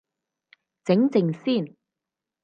[0.83, 1.75] 靜靜先